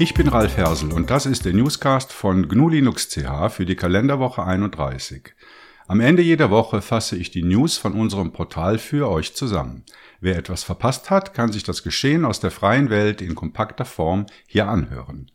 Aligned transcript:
Ich 0.00 0.14
bin 0.14 0.28
Ralf 0.28 0.56
Hersel 0.56 0.92
und 0.92 1.10
das 1.10 1.26
ist 1.26 1.44
der 1.44 1.52
Newscast 1.52 2.12
von 2.12 2.46
GNU 2.46 2.68
Linux 2.68 3.08
CH 3.08 3.48
für 3.50 3.66
die 3.66 3.74
Kalenderwoche 3.74 4.44
31. 4.44 5.34
Am 5.88 5.98
Ende 5.98 6.22
jeder 6.22 6.50
Woche 6.50 6.82
fasse 6.82 7.16
ich 7.16 7.32
die 7.32 7.42
News 7.42 7.78
von 7.78 7.94
unserem 7.94 8.32
Portal 8.32 8.78
für 8.78 9.10
euch 9.10 9.34
zusammen. 9.34 9.82
Wer 10.20 10.36
etwas 10.36 10.62
verpasst 10.62 11.10
hat, 11.10 11.34
kann 11.34 11.50
sich 11.50 11.64
das 11.64 11.82
Geschehen 11.82 12.24
aus 12.24 12.38
der 12.38 12.52
freien 12.52 12.90
Welt 12.90 13.20
in 13.20 13.34
kompakter 13.34 13.84
Form 13.84 14.26
hier 14.46 14.68
anhören. 14.68 15.32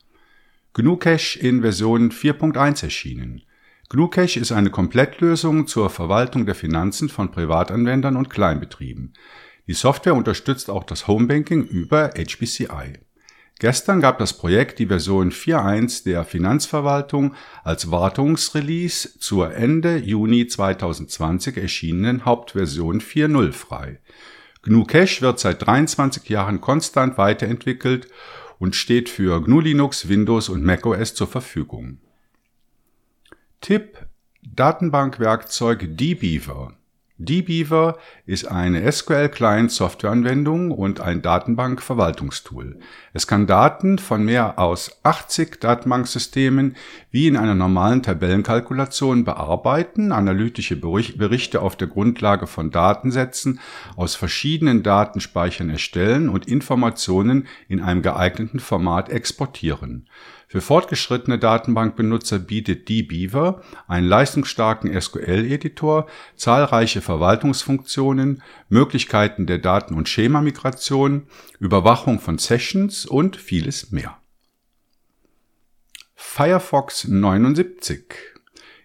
GNU 0.71 0.95
Cache 0.95 1.37
in 1.37 1.59
Version 1.59 2.11
4.1 2.13 2.85
erschienen. 2.85 3.41
GNU 3.89 4.07
Cache 4.07 4.39
ist 4.39 4.53
eine 4.53 4.69
Komplettlösung 4.69 5.67
zur 5.67 5.89
Verwaltung 5.89 6.45
der 6.45 6.55
Finanzen 6.55 7.09
von 7.09 7.31
Privatanwendern 7.31 8.15
und 8.15 8.29
Kleinbetrieben. 8.29 9.11
Die 9.67 9.73
Software 9.73 10.15
unterstützt 10.15 10.69
auch 10.69 10.85
das 10.85 11.09
Homebanking 11.09 11.65
über 11.65 12.11
HPCI. 12.11 12.99
Gestern 13.63 14.01
gab 14.01 14.19
das 14.19 14.33
Projekt 14.33 14.79
die 14.79 14.87
Version 14.87 15.31
4.1 15.31 16.03
der 16.03 16.25
Finanzverwaltung 16.25 17.33
als 17.63 17.89
Wartungsrelease 17.89 19.17
zur 19.19 19.55
Ende 19.55 19.95
Juni 19.95 20.47
2020 20.47 21.55
erschienenen 21.55 22.25
Hauptversion 22.25 22.99
4.0 22.99 23.53
frei. 23.53 24.01
GNU 24.63 24.83
Cache 24.83 25.21
wird 25.21 25.39
seit 25.39 25.65
23 25.65 26.27
Jahren 26.27 26.59
konstant 26.59 27.17
weiterentwickelt 27.17 28.09
und 28.59 28.75
steht 28.75 29.07
für 29.07 29.41
GNU 29.41 29.61
Linux, 29.61 30.09
Windows 30.09 30.49
und 30.49 30.65
macOS 30.65 31.15
zur 31.15 31.27
Verfügung. 31.27 31.99
Tipp 33.61 33.97
Datenbankwerkzeug 34.41 35.87
dbeaver 35.95 36.73
dbeaver 37.25 37.97
ist 38.25 38.45
eine 38.45 38.91
SQL-Client-Softwareanwendung 38.91 40.71
und 40.71 41.01
ein 41.01 41.21
Datenbankverwaltungstool. 41.21 42.79
Es 43.13 43.27
kann 43.27 43.47
Daten 43.47 43.99
von 43.99 44.23
mehr 44.23 44.59
als 44.59 44.99
80 45.03 45.59
Datenbanksystemen 45.59 46.75
wie 47.11 47.27
in 47.27 47.37
einer 47.37 47.55
normalen 47.55 48.03
Tabellenkalkulation 48.03 49.23
bearbeiten, 49.23 50.11
analytische 50.11 50.75
Berichte 50.75 51.61
auf 51.61 51.75
der 51.75 51.87
Grundlage 51.87 52.47
von 52.47 52.71
Datensätzen 52.71 53.59
aus 53.95 54.15
verschiedenen 54.15 54.83
Datenspeichern 54.83 55.69
erstellen 55.69 56.29
und 56.29 56.47
Informationen 56.47 57.47
in 57.67 57.81
einem 57.81 58.01
geeigneten 58.01 58.59
Format 58.59 59.09
exportieren. 59.09 60.07
Für 60.53 60.61
fortgeschrittene 60.61 61.39
Datenbankbenutzer 61.39 62.37
bietet 62.37 62.87
dbeaver 62.87 63.63
einen 63.87 64.05
leistungsstarken 64.05 64.93
SQL-Editor, 65.01 66.05
zahlreiche 66.35 67.01
Verwaltungsfunktionen, 67.01 68.43
Möglichkeiten 68.69 69.47
der 69.47 69.57
Daten- 69.57 69.95
und 69.95 70.09
Schemamigration, 70.09 71.23
Überwachung 71.59 72.19
von 72.19 72.37
Sessions 72.37 73.07
und 73.07 73.35
vieles 73.35 73.91
mehr. 73.91 74.19
Firefox 76.13 77.07
79 77.07 78.13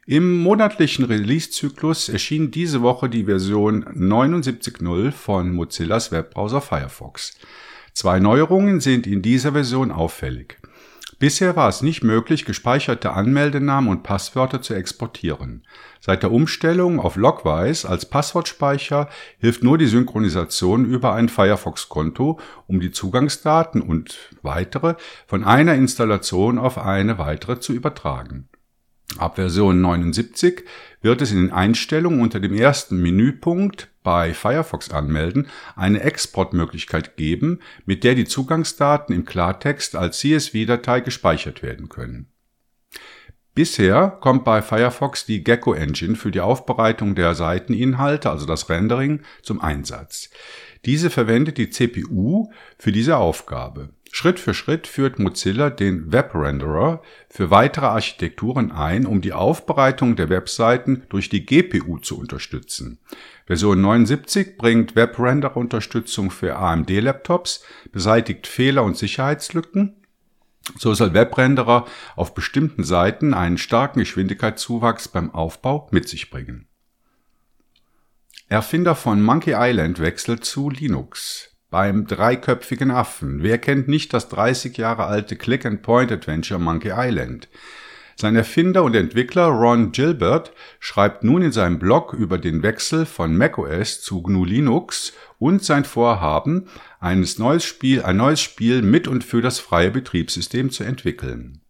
im 0.06 0.40
monatlichen 0.40 1.04
Release-Zyklus 1.04 2.08
erschien 2.08 2.50
diese 2.50 2.80
Woche 2.80 3.10
die 3.10 3.24
Version 3.24 3.84
79.0 3.84 5.12
von 5.12 5.52
Mozillas 5.52 6.12
Webbrowser 6.12 6.62
Firefox. 6.62 7.34
Zwei 7.92 8.20
Neuerungen 8.20 8.80
sind 8.80 9.06
in 9.06 9.20
dieser 9.20 9.52
Version 9.52 9.92
auffällig. 9.92 10.56
Bisher 11.18 11.56
war 11.56 11.68
es 11.68 11.82
nicht 11.82 12.04
möglich, 12.04 12.44
gespeicherte 12.44 13.12
Anmeldenamen 13.12 13.90
und 13.90 14.04
Passwörter 14.04 14.62
zu 14.62 14.74
exportieren. 14.74 15.66
Seit 16.00 16.22
der 16.22 16.30
Umstellung 16.30 17.00
auf 17.00 17.16
Logwise 17.16 17.88
als 17.88 18.06
Passwortspeicher 18.06 19.08
hilft 19.38 19.64
nur 19.64 19.78
die 19.78 19.88
Synchronisation 19.88 20.84
über 20.84 21.14
ein 21.14 21.28
Firefox-Konto, 21.28 22.38
um 22.68 22.78
die 22.78 22.92
Zugangsdaten 22.92 23.82
und 23.82 24.16
weitere 24.42 24.94
von 25.26 25.42
einer 25.42 25.74
Installation 25.74 26.56
auf 26.56 26.78
eine 26.78 27.18
weitere 27.18 27.58
zu 27.58 27.72
übertragen. 27.72 28.48
Ab 29.16 29.36
Version 29.36 29.80
79 29.80 30.64
wird 31.00 31.20
es 31.20 31.32
in 31.32 31.38
den 31.38 31.52
Einstellungen 31.52 32.20
unter 32.20 32.38
dem 32.38 32.54
ersten 32.54 33.00
Menüpunkt 33.00 33.88
bei 34.08 34.32
Firefox 34.32 34.90
anmelden 34.90 35.48
eine 35.76 36.00
Exportmöglichkeit 36.00 37.18
geben, 37.18 37.60
mit 37.84 38.04
der 38.04 38.14
die 38.14 38.24
Zugangsdaten 38.24 39.14
im 39.14 39.26
Klartext 39.26 39.94
als 39.94 40.20
CSV-Datei 40.20 41.00
gespeichert 41.00 41.62
werden 41.62 41.90
können. 41.90 42.32
Bisher 43.54 44.08
kommt 44.08 44.46
bei 44.46 44.62
Firefox 44.62 45.26
die 45.26 45.44
Gecko 45.44 45.74
Engine 45.74 46.16
für 46.16 46.30
die 46.30 46.40
Aufbereitung 46.40 47.16
der 47.16 47.34
Seiteninhalte, 47.34 48.30
also 48.30 48.46
das 48.46 48.70
Rendering, 48.70 49.20
zum 49.42 49.60
Einsatz. 49.60 50.30
Diese 50.86 51.10
verwendet 51.10 51.58
die 51.58 51.68
CPU 51.68 52.50
für 52.78 52.92
diese 52.92 53.18
Aufgabe. 53.18 53.90
Schritt 54.10 54.40
für 54.40 54.54
Schritt 54.54 54.86
führt 54.86 55.18
Mozilla 55.18 55.70
den 55.70 56.12
Webrenderer 56.12 57.02
für 57.28 57.50
weitere 57.50 57.86
Architekturen 57.86 58.72
ein, 58.72 59.06
um 59.06 59.20
die 59.20 59.32
Aufbereitung 59.32 60.16
der 60.16 60.28
Webseiten 60.28 61.04
durch 61.08 61.28
die 61.28 61.44
GPU 61.44 61.98
zu 61.98 62.18
unterstützen. 62.18 62.98
Version 63.46 63.80
79 63.80 64.56
bringt 64.56 64.96
Webrenderer-Unterstützung 64.96 66.30
für 66.30 66.56
AMD-Laptops, 66.56 67.64
beseitigt 67.92 68.46
Fehler 68.46 68.82
und 68.84 68.96
Sicherheitslücken. 68.96 69.96
So 70.76 70.92
soll 70.94 71.14
Webrenderer 71.14 71.86
auf 72.16 72.34
bestimmten 72.34 72.84
Seiten 72.84 73.34
einen 73.34 73.58
starken 73.58 74.00
Geschwindigkeitszuwachs 74.00 75.08
beim 75.08 75.34
Aufbau 75.34 75.88
mit 75.92 76.08
sich 76.08 76.30
bringen. 76.30 76.66
Erfinder 78.48 78.94
von 78.94 79.22
Monkey 79.22 79.54
Island 79.54 79.98
wechselt 79.98 80.44
zu 80.44 80.70
Linux 80.70 81.57
beim 81.70 82.06
dreiköpfigen 82.06 82.90
Affen. 82.90 83.42
Wer 83.42 83.58
kennt 83.58 83.88
nicht 83.88 84.12
das 84.12 84.28
30 84.28 84.76
Jahre 84.76 85.04
alte 85.06 85.36
Click-and-Point-Adventure 85.36 86.60
Monkey 86.60 86.92
Island? 86.94 87.48
Sein 88.16 88.34
Erfinder 88.34 88.82
und 88.82 88.96
Entwickler 88.96 89.46
Ron 89.46 89.92
Gilbert 89.92 90.52
schreibt 90.80 91.22
nun 91.22 91.40
in 91.40 91.52
seinem 91.52 91.78
Blog 91.78 92.14
über 92.14 92.38
den 92.38 92.64
Wechsel 92.64 93.06
von 93.06 93.36
macOS 93.36 94.00
zu 94.00 94.22
GNU 94.22 94.44
Linux 94.44 95.12
und 95.38 95.62
sein 95.62 95.84
Vorhaben, 95.84 96.68
eines 96.98 97.38
neues 97.38 97.64
Spiel, 97.64 98.02
ein 98.02 98.16
neues 98.16 98.40
Spiel 98.40 98.82
mit 98.82 99.06
und 99.06 99.22
für 99.22 99.40
das 99.40 99.60
freie 99.60 99.92
Betriebssystem 99.92 100.70
zu 100.70 100.82
entwickeln. 100.82 101.60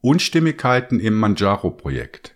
Unstimmigkeiten 0.00 1.00
im 1.00 1.14
Manjaro-Projekt 1.14 2.35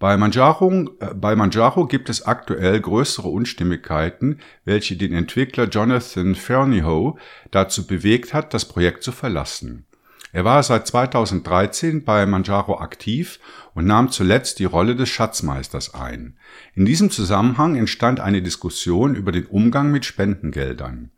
bei 0.00 0.16
Manjaro, 0.16 0.88
äh, 0.98 1.14
bei 1.14 1.36
Manjaro 1.36 1.86
gibt 1.86 2.08
es 2.08 2.22
aktuell 2.22 2.80
größere 2.80 3.28
Unstimmigkeiten, 3.28 4.40
welche 4.64 4.96
den 4.96 5.12
Entwickler 5.12 5.68
Jonathan 5.68 6.34
Fernihoe 6.34 7.16
dazu 7.50 7.86
bewegt 7.86 8.32
hat, 8.32 8.52
das 8.54 8.64
Projekt 8.64 9.04
zu 9.04 9.12
verlassen. 9.12 9.84
Er 10.32 10.44
war 10.44 10.62
seit 10.62 10.86
2013 10.86 12.04
bei 12.04 12.24
Manjaro 12.24 12.78
aktiv 12.78 13.40
und 13.74 13.84
nahm 13.84 14.10
zuletzt 14.10 14.58
die 14.58 14.64
Rolle 14.64 14.96
des 14.96 15.10
Schatzmeisters 15.10 15.92
ein. 15.92 16.38
In 16.74 16.86
diesem 16.86 17.10
Zusammenhang 17.10 17.76
entstand 17.76 18.20
eine 18.20 18.40
Diskussion 18.40 19.14
über 19.14 19.32
den 19.32 19.46
Umgang 19.46 19.90
mit 19.90 20.06
Spendengeldern. 20.06 21.10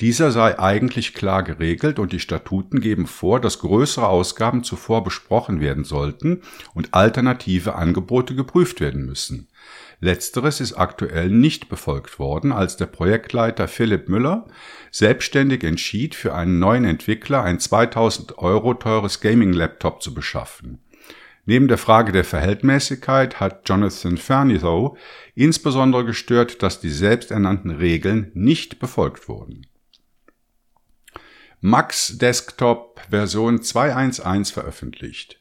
Dieser 0.00 0.30
sei 0.30 0.58
eigentlich 0.58 1.12
klar 1.12 1.42
geregelt 1.42 1.98
und 1.98 2.12
die 2.12 2.20
Statuten 2.20 2.80
geben 2.80 3.06
vor, 3.06 3.38
dass 3.38 3.58
größere 3.58 4.08
Ausgaben 4.08 4.64
zuvor 4.64 5.04
besprochen 5.04 5.60
werden 5.60 5.84
sollten 5.84 6.40
und 6.72 6.94
alternative 6.94 7.74
Angebote 7.74 8.34
geprüft 8.34 8.80
werden 8.80 9.04
müssen. 9.04 9.48
Letzteres 10.00 10.62
ist 10.62 10.72
aktuell 10.72 11.28
nicht 11.28 11.68
befolgt 11.68 12.18
worden, 12.18 12.50
als 12.50 12.78
der 12.78 12.86
Projektleiter 12.86 13.68
Philipp 13.68 14.08
Müller 14.08 14.46
selbstständig 14.90 15.62
entschied, 15.64 16.14
für 16.14 16.34
einen 16.34 16.58
neuen 16.58 16.86
Entwickler 16.86 17.42
ein 17.42 17.60
2000 17.60 18.38
Euro 18.38 18.72
teures 18.72 19.20
Gaming-Laptop 19.20 20.02
zu 20.02 20.14
beschaffen. 20.14 20.78
Neben 21.44 21.68
der 21.68 21.78
Frage 21.78 22.12
der 22.12 22.24
Verhältnismäßigkeit 22.24 23.38
hat 23.38 23.68
Jonathan 23.68 24.16
Fernithoe 24.16 24.96
insbesondere 25.34 26.06
gestört, 26.06 26.62
dass 26.62 26.80
die 26.80 26.88
selbsternannten 26.88 27.70
Regeln 27.70 28.30
nicht 28.32 28.78
befolgt 28.78 29.28
wurden. 29.28 29.66
Max 31.62 32.16
Desktop 32.16 33.02
Version 33.10 33.60
2.1.1 33.60 34.50
veröffentlicht. 34.50 35.38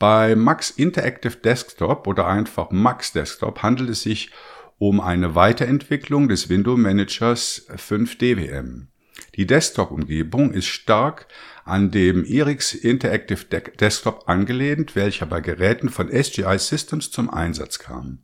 Bei 0.00 0.34
Max 0.34 0.70
Interactive 0.70 1.36
Desktop 1.36 2.08
oder 2.08 2.26
einfach 2.26 2.72
Max 2.72 3.12
Desktop 3.12 3.62
handelt 3.62 3.90
es 3.90 4.02
sich 4.02 4.32
um 4.78 5.00
eine 5.00 5.36
Weiterentwicklung 5.36 6.28
des 6.28 6.48
Window 6.48 6.76
Managers 6.76 7.68
5 7.76 8.18
DWM. 8.18 8.88
Die 9.36 9.46
Desktop-Umgebung 9.46 10.52
ist 10.52 10.66
stark 10.66 11.28
an 11.64 11.92
dem 11.92 12.24
Erix 12.24 12.74
Interactive 12.74 13.44
Desktop 13.78 14.28
angelehnt, 14.28 14.96
welcher 14.96 15.26
bei 15.26 15.40
Geräten 15.40 15.88
von 15.88 16.08
SGI 16.10 16.58
Systems 16.58 17.12
zum 17.12 17.30
Einsatz 17.30 17.78
kam. 17.78 18.18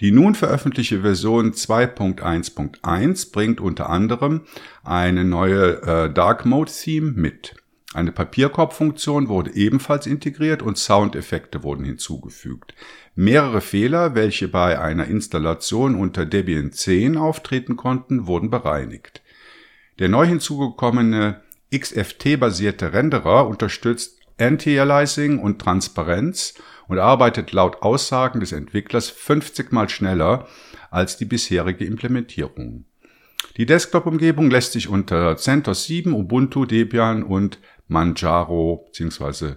Die 0.00 0.10
nun 0.10 0.34
veröffentlichte 0.34 1.00
Version 1.00 1.52
2.1.1 1.52 3.32
bringt 3.32 3.60
unter 3.60 3.88
anderem 3.88 4.42
eine 4.84 5.24
neue 5.24 5.82
äh, 5.82 6.12
Dark 6.12 6.44
Mode 6.44 6.70
Theme 6.70 7.12
mit. 7.12 7.54
Eine 7.94 8.12
Papierkorbfunktion 8.12 9.28
wurde 9.28 9.54
ebenfalls 9.54 10.06
integriert 10.06 10.60
und 10.60 10.76
Soundeffekte 10.76 11.62
wurden 11.62 11.84
hinzugefügt. 11.84 12.74
Mehrere 13.14 13.62
Fehler, 13.62 14.14
welche 14.14 14.48
bei 14.48 14.78
einer 14.78 15.06
Installation 15.06 15.94
unter 15.94 16.26
Debian 16.26 16.72
10 16.72 17.16
auftreten 17.16 17.76
konnten, 17.76 18.26
wurden 18.26 18.50
bereinigt. 18.50 19.22
Der 19.98 20.10
neu 20.10 20.26
hinzugekommene 20.26 21.40
XFT-basierte 21.74 22.92
Renderer 22.92 23.46
unterstützt 23.48 24.20
Anti-Aliasing 24.38 25.38
und 25.38 25.58
Transparenz 25.60 26.54
und 26.88 26.98
arbeitet 26.98 27.52
laut 27.52 27.82
Aussagen 27.82 28.40
des 28.40 28.52
Entwicklers 28.52 29.10
50 29.10 29.72
mal 29.72 29.88
schneller 29.88 30.46
als 30.90 31.16
die 31.16 31.24
bisherige 31.24 31.84
Implementierung. 31.84 32.84
Die 33.56 33.66
Desktop-Umgebung 33.66 34.50
lässt 34.50 34.72
sich 34.72 34.88
unter 34.88 35.36
CentOS 35.36 35.86
7, 35.86 36.12
Ubuntu, 36.12 36.64
Debian 36.64 37.22
und 37.22 37.58
Manjaro 37.88 38.86
bzw. 38.86 39.54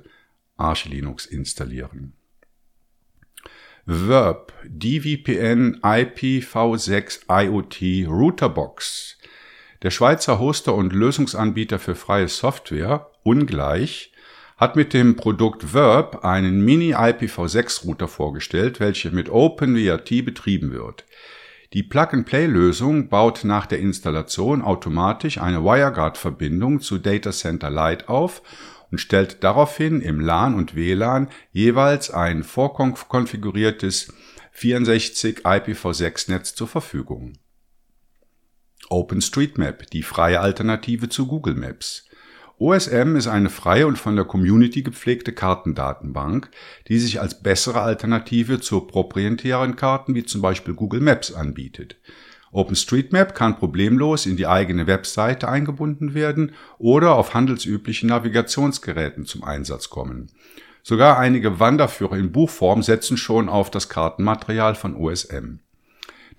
Arch 0.56 0.86
Linux 0.86 1.26
installieren. 1.26 2.14
Verb 3.86 4.54
DVPN 4.66 5.80
IPv6 5.82 7.22
IoT 7.28 8.08
Routerbox. 8.08 9.18
Der 9.82 9.92
Schweizer 9.92 10.40
Hoster 10.40 10.76
und 10.76 10.94
Lösungsanbieter 10.94 11.80
für 11.80 11.96
freie 11.96 12.28
Software, 12.28 13.10
ungleich, 13.24 14.12
hat 14.60 14.76
mit 14.76 14.94
dem 14.94 15.16
Produkt 15.16 15.74
Verb 15.74 16.26
einen 16.26 16.66
Mini-IPv6-Router 16.66 18.10
vorgestellt, 18.10 18.82
welcher 18.82 19.12
mit 19.12 19.30
OpenWrt 19.30 20.26
betrieben 20.26 20.74
wird. 20.74 21.06
Die 21.72 21.84
Plug-and-Play-Lösung 21.84 23.08
baut 23.08 23.46
nach 23.46 23.68
der 23.68 23.80
Installation 23.80 24.62
automatisch 24.62 25.38
eine 25.38 25.64
WireGuard-Verbindung 25.64 26.82
zu 26.82 26.98
Data 26.98 27.32
Center 27.32 27.70
Lite 27.70 28.10
auf 28.10 28.42
und 28.92 28.98
stellt 28.98 29.46
daraufhin 29.46 30.02
im 30.02 30.20
LAN 30.20 30.56
und 30.56 30.76
WLAN 30.76 31.30
jeweils 31.54 32.12
ein 32.12 32.44
vorkonfiguriertes 32.44 34.12
64 34.52 35.46
IPv6-Netz 35.46 36.56
zur 36.56 36.68
Verfügung. 36.68 37.34
OpenStreetMap, 38.90 39.90
die 39.92 40.04
freie 40.04 40.42
Alternative 40.42 41.08
zu 41.08 41.28
Google 41.28 41.56
Maps. 41.56 42.09
OSM 42.60 43.16
ist 43.16 43.28
eine 43.28 43.50
freie 43.50 43.88
und 43.88 43.98
von 43.98 44.18
der 44.18 44.26
Community 44.26 44.84
gepflegte 44.84 45.32
Kartendatenbank, 45.32 46.50
die 46.90 47.00
sich 47.00 47.22
als 47.22 47.42
bessere 47.42 47.80
Alternative 47.80 48.60
zu 48.60 48.82
proprietären 48.82 49.78
Karten 49.78 50.14
wie 50.14 50.26
zum 50.26 50.42
Beispiel 50.42 50.74
Google 50.74 51.00
Maps 51.00 51.34
anbietet. 51.34 51.96
OpenStreetMap 52.52 53.34
kann 53.34 53.58
problemlos 53.58 54.26
in 54.26 54.36
die 54.36 54.48
eigene 54.48 54.88
Webseite 54.88 55.48
eingebunden 55.48 56.14
werden 56.14 56.52
oder 56.78 57.16
auf 57.16 57.34
handelsüblichen 57.34 58.10
Navigationsgeräten 58.10 59.26
zum 59.26 59.46
Einsatz 59.46 59.90
kommen. 59.90 60.30
Sogar 60.84 61.18
einige 61.18 61.62
Wanderführer 61.62 62.18
in 62.18 62.34
Buchform 62.34 62.84
setzen 62.84 63.16
schon 63.16 63.48
auf 63.48 63.72
das 63.72 63.88
Kartenmaterial 63.88 64.76
von 64.76 64.98
OSM. 64.98 65.60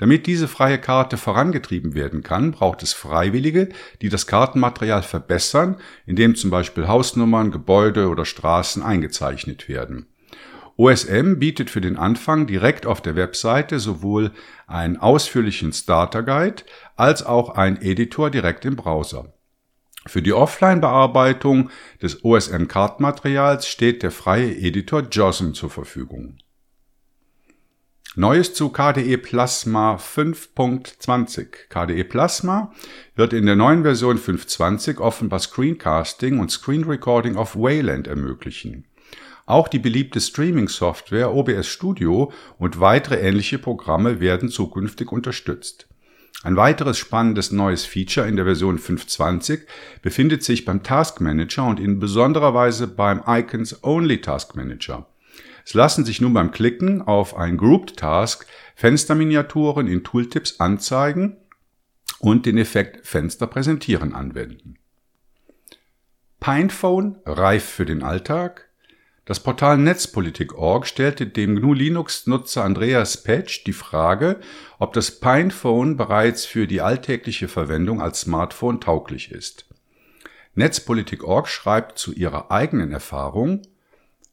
Damit 0.00 0.26
diese 0.26 0.48
freie 0.48 0.78
Karte 0.78 1.18
vorangetrieben 1.18 1.92
werden 1.92 2.22
kann, 2.22 2.52
braucht 2.52 2.82
es 2.82 2.94
Freiwillige, 2.94 3.68
die 4.00 4.08
das 4.08 4.26
Kartenmaterial 4.26 5.02
verbessern, 5.02 5.76
indem 6.06 6.36
zum 6.36 6.48
Beispiel 6.48 6.88
Hausnummern, 6.88 7.50
Gebäude 7.50 8.08
oder 8.08 8.24
Straßen 8.24 8.82
eingezeichnet 8.82 9.68
werden. 9.68 10.06
OSM 10.78 11.38
bietet 11.38 11.68
für 11.68 11.82
den 11.82 11.98
Anfang 11.98 12.46
direkt 12.46 12.86
auf 12.86 13.02
der 13.02 13.14
Webseite 13.14 13.78
sowohl 13.78 14.30
einen 14.66 14.96
ausführlichen 14.96 15.74
Starter 15.74 16.22
Guide 16.22 16.62
als 16.96 17.22
auch 17.22 17.50
einen 17.50 17.76
Editor 17.82 18.30
direkt 18.30 18.64
im 18.64 18.76
Browser. 18.76 19.34
Für 20.06 20.22
die 20.22 20.32
Offline-Bearbeitung 20.32 21.68
des 22.00 22.24
OSM-Kartenmaterials 22.24 23.68
steht 23.68 24.02
der 24.02 24.12
freie 24.12 24.56
Editor 24.56 25.02
JOSM 25.02 25.52
zur 25.52 25.68
Verfügung. 25.68 26.38
Neues 28.16 28.54
zu 28.54 28.70
KDE 28.70 29.18
Plasma 29.18 29.94
5.20. 29.94 31.46
KDE 31.68 32.02
Plasma 32.02 32.72
wird 33.14 33.32
in 33.32 33.46
der 33.46 33.54
neuen 33.54 33.82
Version 33.82 34.18
5.20 34.18 34.98
offenbar 34.98 35.38
Screencasting 35.38 36.40
und 36.40 36.50
Screen 36.50 36.82
Recording 36.82 37.36
auf 37.36 37.54
Wayland 37.54 38.08
ermöglichen. 38.08 38.84
Auch 39.46 39.68
die 39.68 39.78
beliebte 39.78 40.20
Streaming-Software 40.20 41.32
OBS 41.32 41.68
Studio 41.68 42.32
und 42.58 42.80
weitere 42.80 43.20
ähnliche 43.20 43.60
Programme 43.60 44.18
werden 44.18 44.48
zukünftig 44.48 45.12
unterstützt. 45.12 45.86
Ein 46.42 46.56
weiteres 46.56 46.98
spannendes 46.98 47.52
neues 47.52 47.84
Feature 47.84 48.26
in 48.26 48.34
der 48.34 48.44
Version 48.44 48.80
5.20 48.80 49.60
befindet 50.02 50.42
sich 50.42 50.64
beim 50.64 50.82
Task 50.82 51.20
Manager 51.20 51.64
und 51.64 51.78
in 51.78 52.00
besonderer 52.00 52.54
Weise 52.54 52.88
beim 52.88 53.22
Icons 53.24 53.84
Only 53.84 54.20
Task 54.20 54.56
Manager. 54.56 55.06
Es 55.64 55.74
lassen 55.74 56.04
sich 56.04 56.20
nun 56.20 56.32
beim 56.32 56.50
Klicken 56.50 57.02
auf 57.02 57.36
ein 57.36 57.56
Grouped 57.56 57.96
Task 57.96 58.46
Fensterminiaturen 58.74 59.86
in 59.86 60.04
Tooltips 60.04 60.60
anzeigen 60.60 61.36
und 62.18 62.46
den 62.46 62.58
Effekt 62.58 63.06
Fenster 63.06 63.46
präsentieren 63.46 64.14
anwenden. 64.14 64.78
Pinephone 66.40 67.18
reif 67.26 67.64
für 67.64 67.84
den 67.84 68.02
Alltag. 68.02 68.70
Das 69.26 69.40
Portal 69.40 69.78
Netzpolitik.org 69.78 70.86
stellte 70.86 71.26
dem 71.26 71.56
GNU 71.56 71.74
Linux-Nutzer 71.74 72.64
Andreas 72.64 73.22
Petsch 73.22 73.64
die 73.66 73.74
Frage, 73.74 74.40
ob 74.78 74.92
das 74.94 75.20
Pinephone 75.20 75.96
bereits 75.96 76.46
für 76.46 76.66
die 76.66 76.80
alltägliche 76.80 77.46
Verwendung 77.46 78.00
als 78.00 78.22
Smartphone 78.22 78.80
tauglich 78.80 79.30
ist. 79.30 79.66
Netzpolitik.org 80.54 81.46
schreibt 81.46 81.98
zu 81.98 82.12
ihrer 82.12 82.50
eigenen 82.50 82.90
Erfahrung, 82.90 83.62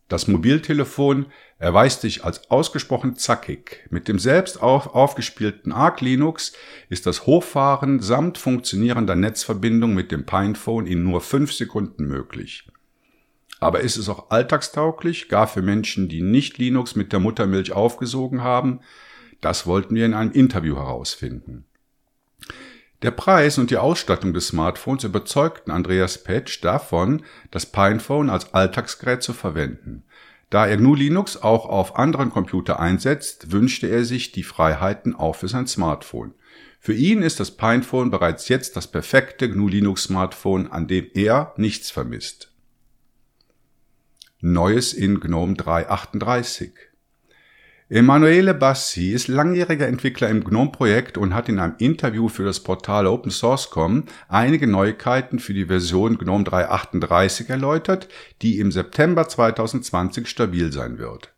das 0.08 0.28
Mobiltelefon 0.28 1.26
erweist 1.60 2.02
sich 2.02 2.24
als 2.24 2.50
ausgesprochen 2.50 3.16
zackig. 3.18 3.86
Mit 3.90 4.08
dem 4.08 4.20
selbst 4.20 4.62
auf, 4.62 4.96
aufgespielten 4.96 5.72
Arc 5.72 6.02
Linux 6.02 6.54
ist 6.88 7.06
das 7.06 7.26
Hochfahren 7.26 8.00
samt 8.00 8.38
funktionierender 8.38 9.16
Netzverbindung 9.16 9.94
mit 9.94 10.12
dem 10.12 10.26
Pinephone 10.26 10.88
in 10.88 11.04
nur 11.04 11.20
fünf 11.20 11.52
Sekunden 11.52 12.06
möglich. 12.06 12.68
Aber 13.60 13.82
ist 13.82 13.98
es 13.98 14.08
auch 14.08 14.30
alltagstauglich, 14.30 15.30
gar 15.30 15.48
für 15.48 15.62
Menschen, 15.62 16.10
die 16.10 16.22
nicht 16.22 16.58
Linux 16.58 16.96
mit 16.96 17.12
der 17.12 17.20
Muttermilch 17.20 17.72
aufgesogen 17.72 18.44
haben? 18.44 18.82
Das 19.42 19.66
wollten 19.66 19.96
wir 19.96 20.06
in 20.06 20.14
einem 20.14 20.32
Interview 20.32 20.76
herausfinden. 20.76 21.66
Der 23.04 23.12
Preis 23.12 23.60
und 23.60 23.70
die 23.70 23.78
Ausstattung 23.78 24.34
des 24.34 24.48
Smartphones 24.48 25.04
überzeugten 25.04 25.70
Andreas 25.70 26.24
Petsch 26.24 26.64
davon, 26.64 27.24
das 27.52 27.68
Pinephone 27.68 28.32
als 28.32 28.56
Alltagsgerät 28.56 29.22
zu 29.22 29.34
verwenden. 29.34 30.04
Da 30.50 30.66
er 30.66 30.78
GNU 30.78 30.96
Linux 30.96 31.38
auch 31.38 31.66
auf 31.66 31.96
anderen 31.98 32.32
Computer 32.32 32.80
einsetzt, 32.80 33.52
wünschte 33.52 33.88
er 33.88 34.04
sich 34.04 34.32
die 34.32 34.44
Freiheiten 34.44 35.14
auch 35.14 35.36
für 35.36 35.48
sein 35.48 35.68
Smartphone. 35.68 36.34
Für 36.80 36.94
ihn 36.94 37.22
ist 37.22 37.40
das 37.40 37.52
Pinephone 37.52 38.10
bereits 38.10 38.48
jetzt 38.48 38.76
das 38.76 38.88
perfekte 38.88 39.50
GNU 39.50 39.68
Linux 39.68 40.04
Smartphone, 40.04 40.68
an 40.68 40.88
dem 40.88 41.08
er 41.14 41.54
nichts 41.58 41.92
vermisst. 41.92 42.52
Neues 44.40 44.94
in 44.94 45.20
GNOME 45.20 45.56
338 45.56 46.72
Emanuele 47.90 48.54
Bassi 48.54 49.14
ist 49.14 49.30
langjähriger 49.30 49.88
Entwickler 49.88 50.28
im 50.28 50.44
GNOME-Projekt 50.44 51.18
und 51.18 51.34
hat 51.34 51.48
in 51.48 51.58
einem 51.58 51.76
Interview 51.78 52.28
für 52.28 52.44
das 52.44 52.60
Portal 52.60 53.08
OpenSource.com 53.08 54.04
einige 54.28 54.68
Neuigkeiten 54.68 55.40
für 55.40 55.54
die 55.54 55.68
Version 55.68 56.18
GNOME 56.18 56.44
3.38 56.44 57.48
erläutert, 57.48 58.10
die 58.42 58.60
im 58.60 58.74
September 58.74 59.30
2020 59.30 60.28
stabil 60.28 60.74
sein 60.74 60.98
wird. 60.98 61.34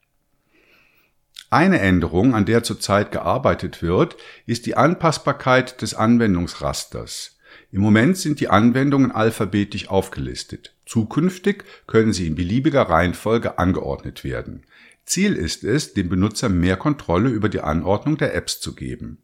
Eine 1.52 1.82
Änderung, 1.82 2.34
an 2.34 2.46
der 2.46 2.64
zurzeit 2.64 3.12
gearbeitet 3.12 3.84
wird, 3.84 4.18
ist 4.48 4.66
die 4.66 4.76
Anpassbarkeit 4.76 5.84
des 5.84 5.94
Anwendungsrasters. 5.94 7.38
Im 7.72 7.82
Moment 7.82 8.18
sind 8.18 8.40
die 8.40 8.50
Anwendungen 8.50 9.12
alphabetisch 9.12 9.88
aufgelistet. 9.90 10.74
Zukünftig 10.88 11.64
können 11.86 12.12
sie 12.12 12.26
in 12.26 12.34
beliebiger 12.34 12.82
Reihenfolge 12.90 13.60
angeordnet 13.60 14.24
werden. 14.24 14.64
Ziel 15.10 15.36
ist 15.36 15.64
es, 15.64 15.96
dem 15.96 16.08
Benutzer 16.08 16.50
mehr 16.50 16.78
Kontrolle 16.78 17.30
über 17.30 17.50
die 17.50 17.62
Anordnung 17.62 18.18
der 18.18 18.36
Apps 18.36 18.60
zu 18.60 18.76
geben. 18.76 19.18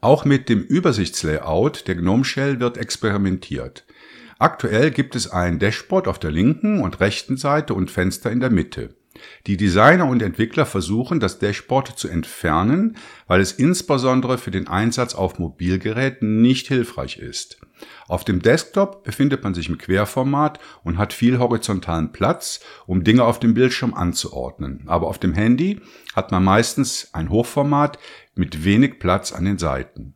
Auch 0.00 0.24
mit 0.24 0.48
dem 0.48 0.62
Übersichtslayout 0.62 1.86
der 1.86 1.94
GNOME 1.94 2.24
Shell 2.24 2.58
wird 2.58 2.76
experimentiert. 2.76 3.86
Aktuell 4.40 4.90
gibt 4.90 5.14
es 5.14 5.30
ein 5.30 5.60
Dashboard 5.60 6.08
auf 6.08 6.18
der 6.18 6.32
linken 6.32 6.80
und 6.80 6.98
rechten 6.98 7.36
Seite 7.36 7.72
und 7.74 7.90
Fenster 7.90 8.32
in 8.32 8.40
der 8.40 8.50
Mitte. 8.50 8.96
Die 9.46 9.56
Designer 9.56 10.06
und 10.06 10.22
Entwickler 10.22 10.66
versuchen, 10.66 11.20
das 11.20 11.38
Dashboard 11.38 11.98
zu 11.98 12.08
entfernen, 12.08 12.96
weil 13.26 13.40
es 13.40 13.52
insbesondere 13.52 14.38
für 14.38 14.50
den 14.50 14.68
Einsatz 14.68 15.14
auf 15.14 15.38
Mobilgeräten 15.38 16.40
nicht 16.40 16.68
hilfreich 16.68 17.18
ist. 17.18 17.60
Auf 18.08 18.24
dem 18.24 18.42
Desktop 18.42 19.04
befindet 19.04 19.44
man 19.44 19.54
sich 19.54 19.68
im 19.68 19.78
Querformat 19.78 20.58
und 20.82 20.98
hat 20.98 21.12
viel 21.12 21.38
horizontalen 21.38 22.12
Platz, 22.12 22.60
um 22.86 23.04
Dinge 23.04 23.24
auf 23.24 23.38
dem 23.38 23.54
Bildschirm 23.54 23.94
anzuordnen. 23.94 24.84
Aber 24.86 25.08
auf 25.08 25.18
dem 25.18 25.34
Handy 25.34 25.80
hat 26.14 26.32
man 26.32 26.42
meistens 26.42 27.10
ein 27.12 27.30
Hochformat 27.30 27.98
mit 28.34 28.64
wenig 28.64 28.98
Platz 28.98 29.32
an 29.32 29.44
den 29.44 29.58
Seiten. 29.58 30.14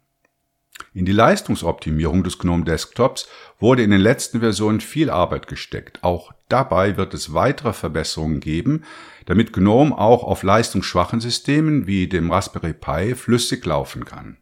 In 0.94 1.06
die 1.06 1.12
Leistungsoptimierung 1.12 2.23
des 2.23 2.38
GNOME 2.38 2.64
Desktops 2.64 3.28
wurde 3.59 3.82
in 3.82 3.90
den 3.90 4.00
letzten 4.00 4.40
Versionen 4.40 4.80
viel 4.80 5.09
Arbeit 5.11 5.47
gesteckt. 5.47 6.02
Auch 6.02 6.32
dabei 6.52 6.97
wird 6.97 7.14
es 7.14 7.32
weitere 7.32 7.73
Verbesserungen 7.73 8.40
geben, 8.40 8.85
damit 9.26 9.52
GNOME 9.52 9.97
auch 9.97 10.23
auf 10.23 10.42
leistungsschwachen 10.42 11.21
Systemen 11.21 11.87
wie 11.87 12.06
dem 12.06 12.30
Raspberry 12.30 12.75
Pi 12.75 13.14
flüssig 13.14 13.64
laufen 13.64 14.04
kann. 14.04 14.37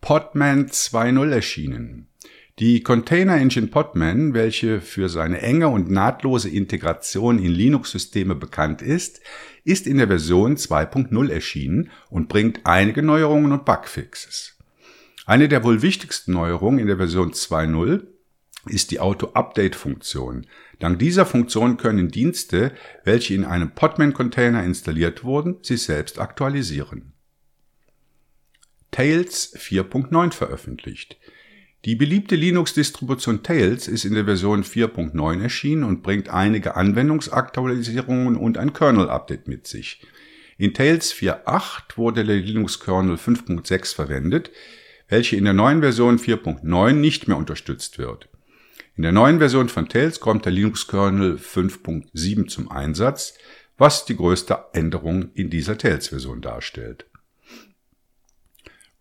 Podman 0.00 0.66
2.0 0.66 1.30
erschienen. 1.30 2.08
Die 2.58 2.82
Container 2.82 3.36
Engine 3.36 3.68
Podman, 3.68 4.34
welche 4.34 4.82
für 4.82 5.08
seine 5.08 5.40
enge 5.40 5.68
und 5.68 5.90
nahtlose 5.90 6.50
Integration 6.50 7.38
in 7.38 7.50
Linux-Systeme 7.50 8.34
bekannt 8.34 8.82
ist, 8.82 9.20
ist 9.64 9.86
in 9.86 9.96
der 9.96 10.08
Version 10.08 10.56
2.0 10.56 11.30
erschienen 11.30 11.90
und 12.10 12.28
bringt 12.28 12.60
einige 12.64 13.02
Neuerungen 13.02 13.52
und 13.52 13.64
Bugfixes. 13.64 14.58
Eine 15.24 15.48
der 15.48 15.64
wohl 15.64 15.82
wichtigsten 15.82 16.32
Neuerungen 16.32 16.78
in 16.78 16.88
der 16.88 16.98
Version 16.98 17.32
2.0 17.32 18.02
ist 18.66 18.90
die 18.90 19.00
Auto-Update-Funktion. 19.00 20.46
Dank 20.78 20.98
dieser 20.98 21.26
Funktion 21.26 21.76
können 21.76 22.08
Dienste, 22.08 22.72
welche 23.04 23.34
in 23.34 23.44
einem 23.44 23.72
Podman-Container 23.72 24.62
installiert 24.62 25.24
wurden, 25.24 25.58
sich 25.62 25.82
selbst 25.82 26.18
aktualisieren. 26.18 27.12
Tails 28.90 29.56
4.9 29.56 30.32
veröffentlicht. 30.32 31.16
Die 31.84 31.96
beliebte 31.96 32.36
Linux-Distribution 32.36 33.42
Tails 33.42 33.88
ist 33.88 34.04
in 34.04 34.14
der 34.14 34.26
Version 34.26 34.62
4.9 34.62 35.42
erschienen 35.42 35.82
und 35.82 36.02
bringt 36.02 36.28
einige 36.28 36.76
Anwendungsaktualisierungen 36.76 38.36
und 38.36 38.56
ein 38.58 38.72
Kernel-Update 38.72 39.48
mit 39.48 39.66
sich. 39.66 40.00
In 40.58 40.74
Tails 40.74 41.12
4.8 41.12 41.96
wurde 41.96 42.24
der 42.24 42.36
Linux-Kernel 42.36 43.16
5.6 43.16 43.96
verwendet, 43.96 44.52
welche 45.08 45.34
in 45.34 45.44
der 45.44 45.54
neuen 45.54 45.80
Version 45.80 46.18
4.9 46.18 46.92
nicht 46.92 47.26
mehr 47.26 47.36
unterstützt 47.36 47.98
wird. 47.98 48.28
In 48.94 49.04
der 49.04 49.12
neuen 49.12 49.38
Version 49.38 49.70
von 49.70 49.88
Tails 49.88 50.20
kommt 50.20 50.44
der 50.44 50.52
Linux-Kernel 50.52 51.36
5.7 51.36 52.46
zum 52.48 52.70
Einsatz, 52.70 53.32
was 53.78 54.04
die 54.04 54.16
größte 54.16 54.66
Änderung 54.74 55.32
in 55.32 55.48
dieser 55.48 55.78
Tails-Version 55.78 56.42
darstellt. 56.42 57.06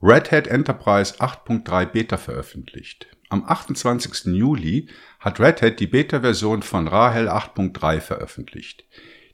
Red 0.02 0.32
Hat 0.32 0.48
Enterprise 0.48 1.16
8.3 1.16 1.86
Beta 1.88 2.16
veröffentlicht. 2.16 3.08
Am 3.28 3.44
28. 3.46 4.34
Juli 4.34 4.88
hat 5.20 5.42
Red 5.42 5.62
Hat 5.62 5.80
die 5.82 5.88
Beta-Version 5.88 6.64
von 6.64 6.88
Rahel 6.88 7.28
8.3 7.28 8.00
veröffentlicht. 8.00 8.86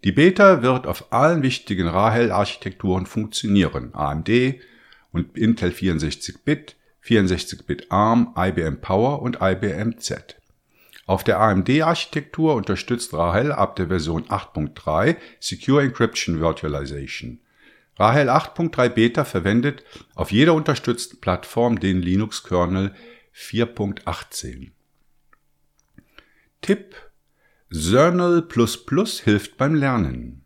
Die 0.03 0.11
Beta 0.11 0.63
wird 0.63 0.87
auf 0.87 1.13
allen 1.13 1.43
wichtigen 1.43 1.87
Rahel-Architekturen 1.87 3.05
funktionieren. 3.05 3.93
AMD 3.93 4.55
und 5.11 5.37
Intel 5.37 5.69
64-Bit, 5.69 6.75
64-Bit 7.05 7.91
ARM, 7.91 8.33
IBM 8.35 8.81
Power 8.81 9.21
und 9.21 9.37
IBM 9.39 9.99
Z. 9.99 10.36
Auf 11.07 11.23
der 11.23 11.39
AMD-Architektur 11.39 12.55
unterstützt 12.55 13.13
Rahel 13.13 13.53
ab 13.53 13.77
der 13.77 13.87
Version 13.87 14.25
8.3 14.25 15.15
Secure 15.39 15.81
Encryption 15.81 16.41
Virtualization. 16.41 17.39
Rahel 17.95 18.29
8.3 18.29 18.89
Beta 18.89 19.23
verwendet 19.23 19.85
auf 20.15 20.33
jeder 20.33 20.53
unterstützten 20.53 21.21
Plattform 21.21 21.79
den 21.79 22.01
Linux-Kernel 22.01 22.93
4.18. 23.33 24.71
Tipp 26.61 26.95
Zernal 27.71 28.45
hilft 29.23 29.57
beim 29.57 29.75
Lernen. 29.75 30.43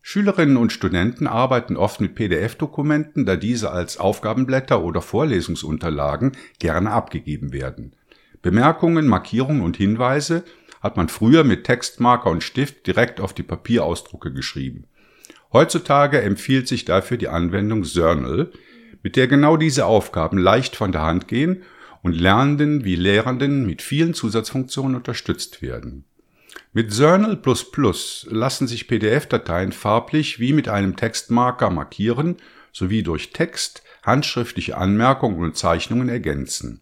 Schülerinnen 0.00 0.56
und 0.56 0.72
Studenten 0.72 1.26
arbeiten 1.26 1.76
oft 1.76 2.00
mit 2.00 2.14
PDF-Dokumenten, 2.14 3.26
da 3.26 3.36
diese 3.36 3.70
als 3.70 3.98
Aufgabenblätter 3.98 4.82
oder 4.82 5.02
Vorlesungsunterlagen 5.02 6.32
gerne 6.58 6.90
abgegeben 6.90 7.52
werden. 7.52 7.94
Bemerkungen, 8.42 9.06
Markierungen 9.06 9.62
und 9.62 9.76
Hinweise 9.76 10.44
hat 10.80 10.96
man 10.96 11.08
früher 11.08 11.44
mit 11.44 11.64
Textmarker 11.64 12.30
und 12.30 12.42
Stift 12.42 12.86
direkt 12.86 13.20
auf 13.20 13.34
die 13.34 13.42
Papierausdrucke 13.42 14.32
geschrieben. 14.32 14.86
Heutzutage 15.52 16.22
empfiehlt 16.22 16.68
sich 16.68 16.84
dafür 16.84 17.16
die 17.16 17.28
Anwendung 17.28 17.84
Zernal, 17.84 18.50
mit 19.02 19.16
der 19.16 19.28
genau 19.28 19.56
diese 19.56 19.86
Aufgaben 19.86 20.38
leicht 20.38 20.76
von 20.76 20.92
der 20.92 21.02
Hand 21.02 21.28
gehen 21.28 21.62
und 22.02 22.18
Lernenden 22.18 22.84
wie 22.84 22.96
Lehrenden 22.96 23.66
mit 23.66 23.82
vielen 23.82 24.14
Zusatzfunktionen 24.14 24.96
unterstützt 24.96 25.60
werden. 25.60 26.04
Mit 26.72 26.92
Zernal 26.92 27.40
lassen 28.26 28.66
sich 28.66 28.88
PDF-Dateien 28.88 29.72
farblich 29.72 30.38
wie 30.38 30.52
mit 30.52 30.68
einem 30.68 30.96
Textmarker 30.96 31.70
markieren 31.70 32.36
sowie 32.72 33.02
durch 33.02 33.32
Text, 33.32 33.82
handschriftliche 34.04 34.76
Anmerkungen 34.76 35.40
und 35.40 35.56
Zeichnungen 35.56 36.08
ergänzen. 36.08 36.80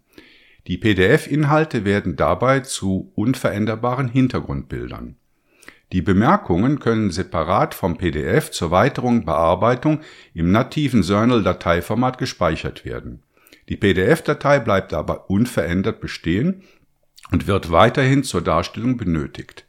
Die 0.68 0.76
PDF-Inhalte 0.76 1.86
werden 1.86 2.16
dabei 2.16 2.60
zu 2.60 3.10
unveränderbaren 3.14 4.06
Hintergrundbildern. 4.06 5.16
Die 5.92 6.02
Bemerkungen 6.02 6.78
können 6.78 7.10
separat 7.10 7.72
vom 7.72 7.96
PDF 7.96 8.50
zur 8.50 8.70
weiteren 8.70 9.24
Bearbeitung 9.24 10.00
im 10.34 10.52
nativen 10.52 11.02
Zernal-Dateiformat 11.02 12.18
gespeichert 12.18 12.84
werden. 12.84 13.22
Die 13.70 13.78
PDF-Datei 13.78 14.58
bleibt 14.58 14.92
aber 14.92 15.30
unverändert 15.30 16.02
bestehen 16.02 16.64
und 17.30 17.46
wird 17.46 17.70
weiterhin 17.70 18.22
zur 18.22 18.42
Darstellung 18.42 18.98
benötigt. 18.98 19.64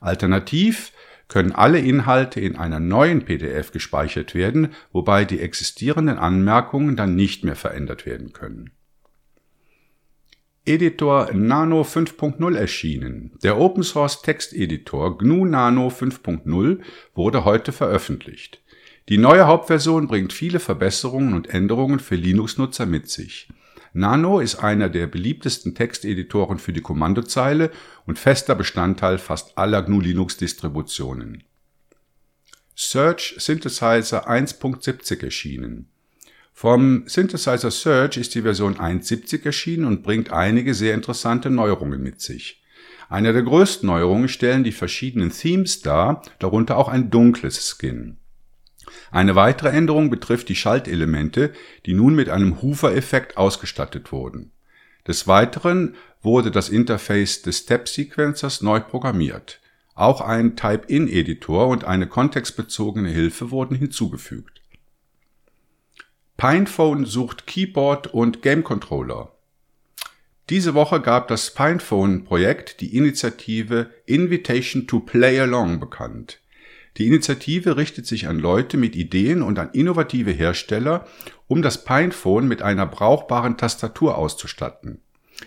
Alternativ 0.00 0.92
können 1.28 1.52
alle 1.52 1.78
Inhalte 1.78 2.40
in 2.40 2.56
einer 2.56 2.80
neuen 2.80 3.26
PDF 3.26 3.70
gespeichert 3.70 4.34
werden, 4.34 4.68
wobei 4.92 5.26
die 5.26 5.40
existierenden 5.40 6.16
Anmerkungen 6.16 6.96
dann 6.96 7.14
nicht 7.14 7.44
mehr 7.44 7.56
verändert 7.56 8.06
werden 8.06 8.32
können 8.32 8.70
Editor 10.68 11.32
Nano 11.32 11.80
5.0 11.80 12.54
erschienen. 12.54 13.32
Der 13.42 13.58
Open 13.58 13.82
Source 13.82 14.20
Texteditor 14.20 15.16
GNU 15.16 15.46
Nano 15.46 15.88
5.0 15.88 16.80
wurde 17.14 17.46
heute 17.46 17.72
veröffentlicht. 17.72 18.60
Die 19.08 19.16
neue 19.16 19.46
Hauptversion 19.46 20.08
bringt 20.08 20.34
viele 20.34 20.60
Verbesserungen 20.60 21.32
und 21.32 21.48
Änderungen 21.48 22.00
für 22.00 22.16
Linux-Nutzer 22.16 22.84
mit 22.84 23.08
sich. 23.08 23.48
Nano 23.94 24.40
ist 24.40 24.56
einer 24.56 24.90
der 24.90 25.06
beliebtesten 25.06 25.74
Texteditoren 25.74 26.58
für 26.58 26.74
die 26.74 26.82
Kommandozeile 26.82 27.70
und 28.04 28.18
fester 28.18 28.54
Bestandteil 28.54 29.16
fast 29.16 29.56
aller 29.56 29.80
GNU 29.80 30.00
Linux 30.00 30.36
Distributionen. 30.36 31.44
Search 32.76 33.36
Synthesizer 33.38 34.28
1.70 34.28 35.24
erschienen. 35.24 35.88
Vom 36.60 37.04
Synthesizer 37.06 37.70
Search 37.70 38.16
ist 38.16 38.34
die 38.34 38.42
Version 38.42 38.78
1.70 38.78 39.46
erschienen 39.46 39.84
und 39.84 40.02
bringt 40.02 40.32
einige 40.32 40.74
sehr 40.74 40.92
interessante 40.92 41.50
Neuerungen 41.50 42.02
mit 42.02 42.20
sich. 42.20 42.64
Eine 43.08 43.32
der 43.32 43.44
größten 43.44 43.86
Neuerungen 43.86 44.28
stellen 44.28 44.64
die 44.64 44.72
verschiedenen 44.72 45.30
Themes 45.30 45.82
dar, 45.82 46.20
darunter 46.40 46.76
auch 46.76 46.88
ein 46.88 47.10
dunkles 47.10 47.64
Skin. 47.64 48.16
Eine 49.12 49.36
weitere 49.36 49.68
Änderung 49.68 50.10
betrifft 50.10 50.48
die 50.48 50.56
Schaltelemente, 50.56 51.52
die 51.86 51.94
nun 51.94 52.16
mit 52.16 52.28
einem 52.28 52.60
Hoover-Effekt 52.60 53.36
ausgestattet 53.36 54.10
wurden. 54.10 54.50
Des 55.06 55.28
Weiteren 55.28 55.94
wurde 56.22 56.50
das 56.50 56.70
Interface 56.70 57.42
des 57.42 57.58
Step-Sequencers 57.58 58.62
neu 58.62 58.80
programmiert. 58.80 59.60
Auch 59.94 60.20
ein 60.20 60.56
Type-In-Editor 60.56 61.68
und 61.68 61.84
eine 61.84 62.08
kontextbezogene 62.08 63.10
Hilfe 63.10 63.52
wurden 63.52 63.76
hinzugefügt 63.76 64.57
Pinephone 66.38 67.04
sucht 67.04 67.48
Keyboard 67.48 68.14
und 68.14 68.42
Game 68.42 68.62
Controller. 68.62 69.32
Diese 70.50 70.72
Woche 70.72 71.00
gab 71.00 71.26
das 71.26 71.52
Pinephone-Projekt 71.52 72.80
die 72.80 72.96
Initiative 72.96 73.90
Invitation 74.06 74.86
to 74.86 75.00
Play 75.00 75.40
Along 75.40 75.80
bekannt. 75.80 76.38
Die 76.96 77.08
Initiative 77.08 77.76
richtet 77.76 78.06
sich 78.06 78.28
an 78.28 78.38
Leute 78.38 78.76
mit 78.76 78.94
Ideen 78.94 79.42
und 79.42 79.58
an 79.58 79.70
innovative 79.72 80.30
Hersteller, 80.30 81.08
um 81.48 81.60
das 81.60 81.82
Pinephone 81.82 82.46
mit 82.46 82.62
einer 82.62 82.86
brauchbaren 82.86 83.56
Tastatur 83.56 84.16
auszustatten. 84.16 85.00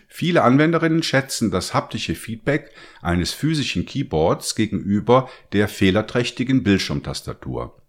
Viele 0.10 0.44
Anwenderinnen 0.44 1.04
schätzen 1.04 1.52
das 1.52 1.74
haptische 1.74 2.16
Feedback 2.16 2.70
eines 3.02 3.32
physischen 3.32 3.86
Keyboards 3.86 4.56
gegenüber 4.56 5.30
der 5.54 5.70
fehlerträchtigen 5.70 6.64
Bildschirmtastatur. 6.64 7.81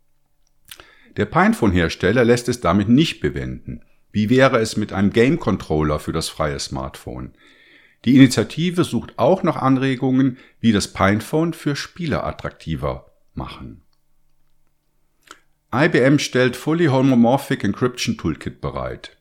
Der 1.17 1.27
Pinephone-Hersteller 1.27 2.25
lässt 2.25 2.49
es 2.49 2.61
damit 2.61 2.89
nicht 2.89 3.21
bewenden. 3.21 3.85
Wie 4.13 4.31
wäre 4.31 4.59
es 4.59 4.77
mit 4.77 4.93
einem 4.93 5.11
Game-Controller 5.11 5.99
für 5.99 6.13
das 6.13 6.29
freie 6.29 6.59
Smartphone? 6.59 7.33
Die 8.05 8.17
Initiative 8.17 8.85
sucht 8.85 9.19
auch 9.19 9.43
nach 9.43 9.57
Anregungen, 9.57 10.39
wie 10.61 10.73
das 10.73 10.93
Pinephone 10.93 11.53
für 11.53 11.77
Spieler 11.77 12.25
attraktiver 12.27 13.13
machen. 13.35 13.83
IBM 15.75 16.19
stellt 16.19 16.57
Fully 16.57 16.87
Homomorphic 16.87 17.65
Encryption 17.65 18.19
Toolkit 18.19 18.61
bereit. 18.61 19.17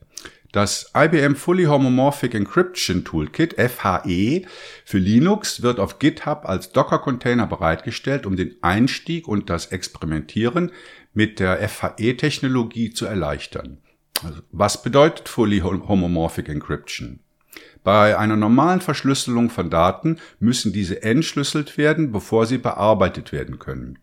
Das 0.52 0.92
IBM 0.94 1.34
Fully 1.34 1.64
Homomorphic 1.64 2.34
Encryption 2.34 3.04
Toolkit 3.04 3.54
FHE 3.54 4.44
für 4.84 4.98
Linux 4.98 5.62
wird 5.62 5.80
auf 5.80 5.98
GitHub 5.98 6.42
als 6.44 6.72
Docker-Container 6.72 7.46
bereitgestellt, 7.46 8.26
um 8.26 8.36
den 8.36 8.56
Einstieg 8.60 9.26
und 9.26 9.48
das 9.48 9.66
Experimentieren 9.66 10.70
mit 11.14 11.40
der 11.40 11.66
FHE-Technologie 11.66 12.90
zu 12.90 13.06
erleichtern. 13.06 13.78
Also, 14.22 14.40
was 14.52 14.82
bedeutet 14.82 15.30
Fully 15.30 15.60
Homomorphic 15.60 16.50
Encryption? 16.50 17.20
Bei 17.82 18.18
einer 18.18 18.36
normalen 18.36 18.82
Verschlüsselung 18.82 19.48
von 19.48 19.70
Daten 19.70 20.18
müssen 20.38 20.74
diese 20.74 21.02
entschlüsselt 21.02 21.78
werden, 21.78 22.12
bevor 22.12 22.44
sie 22.44 22.58
bearbeitet 22.58 23.32
werden 23.32 23.58
können. 23.58 23.98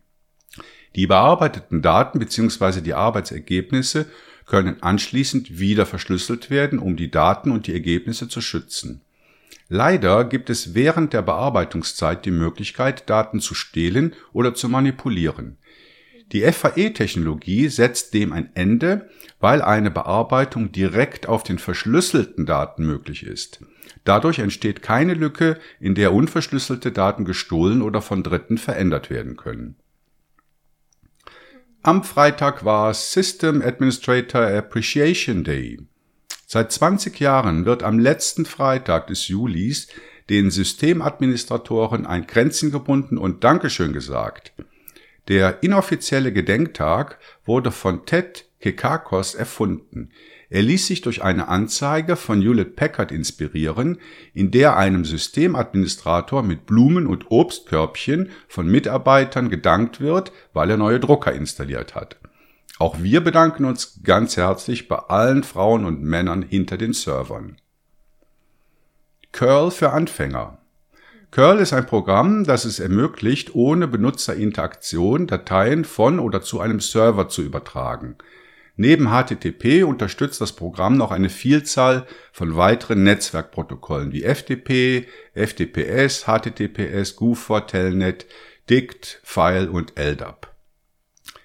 Die 0.96 1.06
bearbeiteten 1.06 1.80
Daten 1.80 2.18
bzw. 2.18 2.80
die 2.80 2.94
Arbeitsergebnisse 2.94 4.06
können 4.50 4.82
anschließend 4.82 5.60
wieder 5.60 5.86
verschlüsselt 5.86 6.50
werden, 6.50 6.80
um 6.80 6.96
die 6.96 7.10
Daten 7.10 7.52
und 7.52 7.68
die 7.68 7.72
Ergebnisse 7.72 8.28
zu 8.28 8.40
schützen. 8.40 9.00
Leider 9.68 10.24
gibt 10.24 10.50
es 10.50 10.74
während 10.74 11.12
der 11.12 11.22
Bearbeitungszeit 11.22 12.24
die 12.24 12.32
Möglichkeit, 12.32 13.08
Daten 13.08 13.38
zu 13.38 13.54
stehlen 13.54 14.12
oder 14.32 14.52
zu 14.52 14.68
manipulieren. 14.68 15.56
Die 16.32 16.42
FAE-Technologie 16.42 17.68
setzt 17.68 18.12
dem 18.12 18.32
ein 18.32 18.50
Ende, 18.54 19.08
weil 19.38 19.62
eine 19.62 19.92
Bearbeitung 19.92 20.72
direkt 20.72 21.28
auf 21.28 21.44
den 21.44 21.60
verschlüsselten 21.60 22.44
Daten 22.44 22.84
möglich 22.84 23.22
ist. 23.22 23.60
Dadurch 24.02 24.40
entsteht 24.40 24.82
keine 24.82 25.14
Lücke, 25.14 25.58
in 25.78 25.94
der 25.94 26.12
unverschlüsselte 26.12 26.90
Daten 26.90 27.24
gestohlen 27.24 27.82
oder 27.82 28.02
von 28.02 28.24
Dritten 28.24 28.58
verändert 28.58 29.10
werden 29.10 29.36
können. 29.36 29.76
Am 31.82 32.04
Freitag 32.04 32.62
war 32.66 32.92
System 32.92 33.62
Administrator 33.62 34.42
Appreciation 34.42 35.44
Day. 35.44 35.78
Seit 36.46 36.72
20 36.72 37.18
Jahren 37.20 37.64
wird 37.64 37.82
am 37.82 37.98
letzten 37.98 38.44
Freitag 38.44 39.06
des 39.06 39.28
Julis 39.28 39.88
den 40.28 40.50
Systemadministratoren 40.50 42.04
ein 42.04 42.26
Kränzchen 42.26 42.70
gebunden 42.70 43.16
und 43.16 43.44
Dankeschön 43.44 43.94
gesagt. 43.94 44.52
Der 45.28 45.62
inoffizielle 45.62 46.34
Gedenktag 46.34 47.18
wurde 47.46 47.70
von 47.70 48.04
Ted 48.04 48.44
Kekakos 48.60 49.34
erfunden. 49.34 50.10
Er 50.52 50.62
ließ 50.62 50.88
sich 50.88 51.00
durch 51.00 51.22
eine 51.22 51.46
Anzeige 51.46 52.16
von 52.16 52.42
Hewlett 52.42 52.74
Packard 52.74 53.12
inspirieren, 53.12 53.98
in 54.34 54.50
der 54.50 54.76
einem 54.76 55.04
Systemadministrator 55.04 56.42
mit 56.42 56.66
Blumen 56.66 57.06
und 57.06 57.30
Obstkörbchen 57.30 58.30
von 58.48 58.68
Mitarbeitern 58.68 59.48
gedankt 59.48 60.00
wird, 60.00 60.32
weil 60.52 60.70
er 60.70 60.76
neue 60.76 60.98
Drucker 60.98 61.32
installiert 61.32 61.94
hat. 61.94 62.16
Auch 62.80 63.00
wir 63.00 63.22
bedanken 63.22 63.64
uns 63.64 64.00
ganz 64.02 64.36
herzlich 64.36 64.88
bei 64.88 64.96
allen 64.96 65.44
Frauen 65.44 65.84
und 65.84 66.02
Männern 66.02 66.42
hinter 66.42 66.76
den 66.76 66.94
Servern. 66.94 67.56
Curl 69.30 69.70
für 69.70 69.90
Anfänger. 69.90 70.58
Curl 71.30 71.60
ist 71.60 71.72
ein 71.72 71.86
Programm, 71.86 72.42
das 72.42 72.64
es 72.64 72.80
ermöglicht, 72.80 73.54
ohne 73.54 73.86
Benutzerinteraktion 73.86 75.28
Dateien 75.28 75.84
von 75.84 76.18
oder 76.18 76.42
zu 76.42 76.58
einem 76.58 76.80
Server 76.80 77.28
zu 77.28 77.42
übertragen. 77.42 78.16
Neben 78.82 79.10
HTTP 79.10 79.84
unterstützt 79.84 80.40
das 80.40 80.56
Programm 80.56 80.96
noch 80.96 81.10
eine 81.10 81.28
Vielzahl 81.28 82.06
von 82.32 82.56
weiteren 82.56 83.02
Netzwerkprotokollen 83.02 84.10
wie 84.10 84.22
FTP, 84.22 85.06
FTPS, 85.34 86.24
HTTPS, 86.24 87.14
Gufor, 87.14 87.66
Telnet, 87.66 88.24
DICT, 88.70 89.20
File 89.22 89.68
und 89.68 89.98
LDAP. 89.98 90.50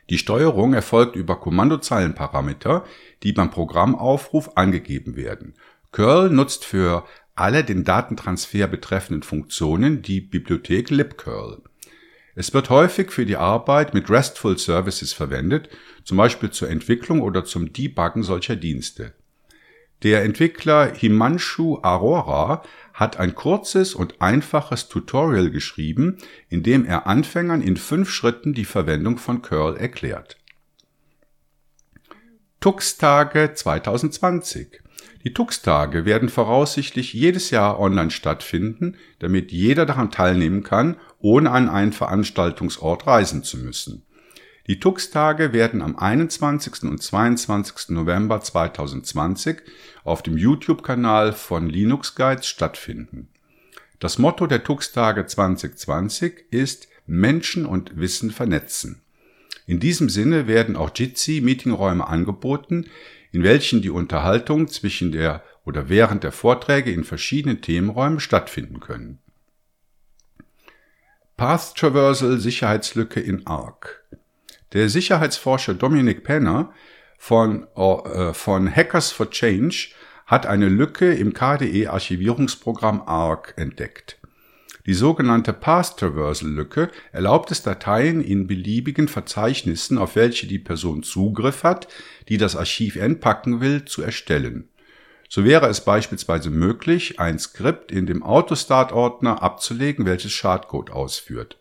Die 0.10 0.18
Steuerung 0.18 0.74
erfolgt 0.74 1.18
über 1.18 1.36
Kommandozeilenparameter, 1.36 2.86
die 3.22 3.34
beim 3.34 3.52
Programmaufruf 3.52 4.52
angegeben 4.56 5.18
werden. 5.18 5.56
Curl 5.92 6.30
nutzt 6.30 6.64
für 6.64 7.06
alle 7.36 7.66
den 7.66 7.84
Datentransfer 7.84 8.68
betreffenden 8.68 9.24
Funktionen 9.24 10.02
die 10.02 10.22
Bibliothek 10.22 10.90
libcurl. 10.90 11.64
Es 12.36 12.54
wird 12.54 12.70
häufig 12.70 13.12
für 13.12 13.26
die 13.26 13.38
Arbeit 13.38 13.94
mit 13.94 14.10
RESTful 14.10 14.58
Services 14.58 15.14
verwendet, 15.14 15.70
zum 16.04 16.18
Beispiel 16.18 16.52
zur 16.52 16.70
Entwicklung 16.70 17.22
oder 17.22 17.46
zum 17.46 17.72
Debuggen 17.72 18.24
solcher 18.24 18.58
Dienste. 18.58 19.14
Der 20.04 20.24
Entwickler 20.24 20.94
Himanshu 20.94 21.80
Arora 21.82 22.62
hat 22.94 23.18
ein 23.18 23.34
kurzes 23.34 23.96
und 23.96 24.22
einfaches 24.22 24.90
Tutorial 24.90 25.50
geschrieben, 25.50 26.18
in 26.50 26.62
dem 26.62 26.86
er 26.86 27.08
Anfängern 27.08 27.62
in 27.62 27.78
fünf 27.78 28.10
Schritten 28.10 28.54
die 28.54 28.66
Verwendung 28.66 29.18
von 29.18 29.42
Curl 29.42 29.78
erklärt. 29.78 30.38
Tux-Tage 32.60 33.54
2020 33.54 34.82
die 35.24 35.34
Tux-Tage 35.34 36.06
werden 36.06 36.30
voraussichtlich 36.30 37.14
jedes 37.14 37.50
Jahr 37.50 37.80
online 37.80 38.12
stattfinden, 38.12 38.96
damit 39.20 39.52
jeder 39.52 39.86
daran 39.86 40.12
teilnehmen 40.12 40.64
kann, 40.64 40.98
ohne 41.20 41.52
an 41.52 41.70
einen 41.70 41.94
Veranstaltungsort 41.94 43.08
reisen 43.08 43.44
zu 43.44 43.58
müssen. 43.58 44.04
Die 44.68 44.80
Tux-Tage 44.80 45.54
werden 45.54 45.82
am 45.82 45.96
21. 45.96 46.84
und 46.84 47.02
22. 47.02 47.90
November 47.90 48.42
2020 48.42 49.58
auf 50.04 50.24
dem 50.24 50.38
YouTube-Kanal 50.38 51.34
von 51.34 51.70
Linux 51.70 52.16
Guides 52.16 52.48
stattfinden. 52.48 53.30
Das 54.00 54.18
Motto 54.18 54.48
der 54.48 54.64
Tux-Tage 54.64 55.26
2020 55.26 56.46
ist 56.52 56.88
Menschen 57.06 57.66
und 57.66 57.98
Wissen 57.98 58.32
vernetzen. 58.32 59.02
In 59.68 59.80
diesem 59.80 60.10
Sinne 60.10 60.48
werden 60.48 60.76
auch 60.76 60.92
Jitsi 60.96 61.42
Meetingräume 61.42 62.08
angeboten, 62.08 62.86
in 63.36 63.44
welchen 63.44 63.82
die 63.82 63.90
Unterhaltung 63.90 64.70
zwischen 64.70 65.12
der 65.12 65.44
oder 65.66 65.90
während 65.90 66.24
der 66.24 66.32
Vorträge 66.32 66.92
in 66.92 67.04
verschiedenen 67.04 67.62
Themenräumen 67.62 68.22
stattfinden 68.22 68.80
können. 68.80 69.20
Path 71.36 71.76
Traversal 71.76 72.40
Sicherheitslücke 72.40 73.20
in 73.20 73.46
ARC. 73.46 74.06
Der 74.72 74.88
Sicherheitsforscher 74.88 75.74
Dominic 75.74 76.24
Penner 76.24 76.74
von, 77.18 77.68
äh, 77.76 78.34
von 78.34 78.74
Hackers 78.74 79.12
for 79.12 79.30
Change 79.30 79.90
hat 80.26 80.46
eine 80.46 80.70
Lücke 80.70 81.14
im 81.14 81.34
KDE-Archivierungsprogramm 81.34 83.02
ARC 83.02 83.54
entdeckt. 83.58 84.18
Die 84.86 84.94
sogenannte 84.94 85.52
Path 85.52 85.98
Traversal 85.98 86.50
Lücke 86.50 86.92
erlaubt 87.12 87.50
es 87.50 87.64
Dateien 87.64 88.22
in 88.22 88.46
beliebigen 88.46 89.08
Verzeichnissen, 89.08 89.98
auf 89.98 90.16
welche 90.16 90.46
die 90.46 90.60
Person 90.60 91.02
Zugriff 91.02 91.64
hat, 91.64 91.88
die 92.30 92.38
das 92.38 92.56
Archiv 92.56 92.96
entpacken 92.96 93.62
will, 93.62 93.86
zu 93.86 94.04
erstellen. 94.04 94.70
So 95.28 95.44
wäre 95.44 95.68
es 95.68 95.82
beispielsweise 95.82 96.52
möglich, 96.52 97.20
ein 97.20 97.40
Skript 97.40 97.92
in 97.92 98.06
dem 98.06 98.22
Autostart-Ordner 98.22 99.42
abzulegen, 99.42 100.06
welches 100.06 100.34
Schadcode 100.34 100.92
ausführt. 100.92 101.58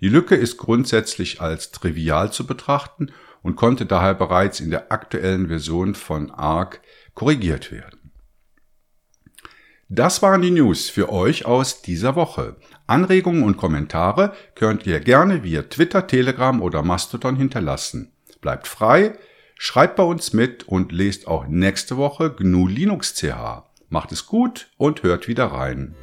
Die 0.00 0.08
Lücke 0.08 0.34
ist 0.34 0.56
grundsätzlich 0.56 1.40
als 1.40 1.70
trivial 1.70 2.32
zu 2.32 2.46
betrachten 2.46 3.12
und 3.42 3.54
konnte 3.54 3.86
daher 3.86 4.14
bereits 4.14 4.58
in 4.58 4.70
der 4.70 4.90
aktuellen 4.90 5.46
Version 5.46 5.94
von 5.94 6.32
ARC 6.32 6.80
korrigiert 7.14 7.70
werden. 7.70 8.03
Das 9.96 10.22
waren 10.22 10.42
die 10.42 10.50
News 10.50 10.90
für 10.90 11.12
euch 11.12 11.46
aus 11.46 11.80
dieser 11.80 12.16
Woche. 12.16 12.56
Anregungen 12.88 13.44
und 13.44 13.56
Kommentare 13.56 14.32
könnt 14.56 14.88
ihr 14.88 14.98
gerne 14.98 15.44
via 15.44 15.62
Twitter, 15.62 16.08
Telegram 16.08 16.60
oder 16.60 16.82
Mastodon 16.82 17.36
hinterlassen. 17.36 18.10
Bleibt 18.40 18.66
frei, 18.66 19.12
schreibt 19.56 19.94
bei 19.94 20.02
uns 20.02 20.32
mit 20.32 20.64
und 20.64 20.90
lest 20.90 21.28
auch 21.28 21.46
nächste 21.46 21.96
Woche 21.96 22.32
GNU 22.32 22.66
Linux 22.66 23.14
CH. 23.14 23.62
Macht 23.88 24.10
es 24.10 24.26
gut 24.26 24.66
und 24.78 25.04
hört 25.04 25.28
wieder 25.28 25.46
rein. 25.46 25.94